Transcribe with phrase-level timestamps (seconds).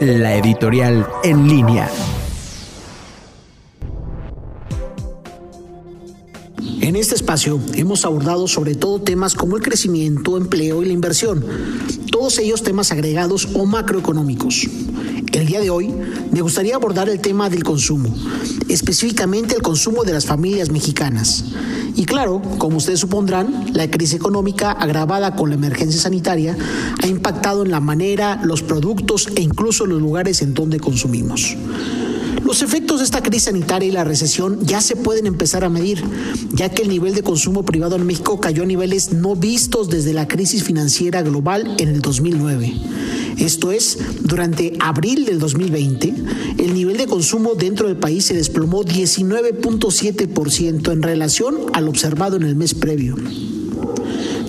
[0.00, 1.90] la editorial en línea.
[6.80, 11.44] En este espacio hemos abordado sobre todo temas como el crecimiento, empleo y la inversión,
[12.10, 14.68] todos ellos temas agregados o macroeconómicos.
[15.32, 15.94] El día de hoy
[16.30, 18.14] me gustaría abordar el tema del consumo,
[18.68, 21.44] específicamente el consumo de las familias mexicanas.
[21.94, 26.56] Y claro, como ustedes supondrán, la crisis económica agravada con la emergencia sanitaria
[27.02, 31.56] ha impactado en la manera, los productos e incluso los lugares en donde consumimos.
[32.44, 36.02] Los efectos de esta crisis sanitaria y la recesión ya se pueden empezar a medir,
[36.52, 40.12] ya que el nivel de consumo privado en México cayó a niveles no vistos desde
[40.12, 42.74] la crisis financiera global en el 2009.
[43.38, 46.14] Esto es, durante abril del 2020,
[46.58, 52.44] el nivel de consumo dentro del país se desplomó 19.7% en relación al observado en
[52.44, 53.16] el mes previo.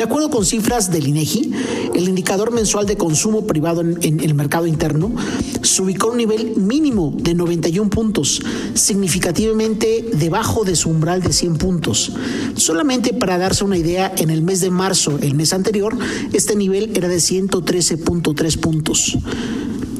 [0.00, 1.52] De acuerdo con cifras del INEGI,
[1.94, 5.12] el indicador mensual de consumo privado en, el mercado interno
[5.60, 8.40] se ubicó a un nivel mínimo de 91 puntos,
[8.72, 12.12] significativamente debajo de su umbral de 100 puntos.
[12.56, 15.94] Solamente para darse una idea, en el mes de marzo, el mes anterior,
[16.32, 19.18] este nivel era de 113.3 puntos.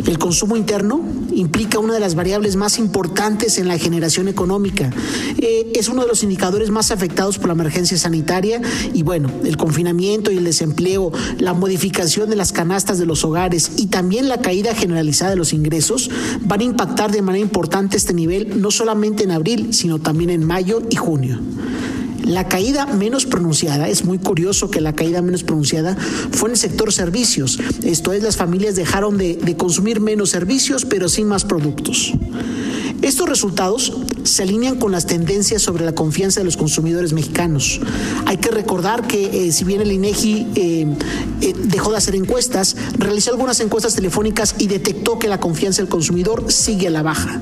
[0.07, 1.01] El consumo interno
[1.33, 4.91] implica una de las variables más importantes en la generación económica.
[5.39, 8.61] Eh, es uno de los indicadores más afectados por la emergencia sanitaria
[8.93, 13.73] y bueno, el confinamiento y el desempleo, la modificación de las canastas de los hogares
[13.77, 16.11] y también la caída generalizada de los ingresos
[16.43, 20.45] van a impactar de manera importante este nivel no solamente en abril, sino también en
[20.45, 21.39] mayo y junio.
[22.31, 25.97] La caída menos pronunciada, es muy curioso que la caída menos pronunciada
[26.31, 27.59] fue en el sector servicios.
[27.83, 32.13] Esto es, las familias dejaron de, consumir menos servicios, pero sin más productos.
[33.03, 33.93] Estos resultados
[34.23, 37.81] se alinean con las tendencias sobre la confianza de los consumidores mexicanos.
[38.27, 40.87] Hay que recordar que eh, si bien el INEGI eh,
[41.41, 45.89] eh, dejó de hacer encuestas, realizó algunas encuestas telefónicas y detectó que la confianza del
[45.89, 47.41] consumidor sigue a la baja.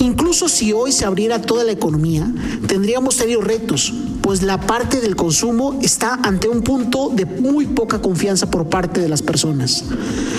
[0.00, 2.26] Incluso si hoy se abriera toda la economía,
[2.66, 8.00] tendríamos serios retos, pues la parte del consumo está ante un punto de muy poca
[8.00, 9.84] confianza por parte de las personas.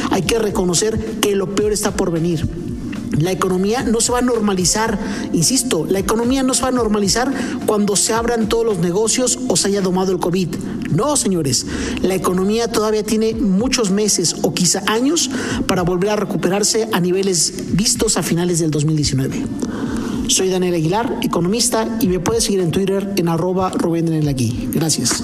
[0.10, 2.71] Hay que reconocer que lo peor está por venir.
[3.18, 4.98] La economía no se va a normalizar,
[5.34, 7.32] insisto, la economía no se va a normalizar
[7.66, 10.50] cuando se abran todos los negocios o se haya domado el COVID.
[10.92, 11.66] No, señores,
[12.02, 15.30] la economía todavía tiene muchos meses o quizá años
[15.68, 19.46] para volver a recuperarse a niveles vistos a finales del 2019.
[20.28, 24.08] Soy Daniel Aguilar, economista, y me puedes seguir en Twitter en arroba Rubén
[24.74, 25.24] Gracias.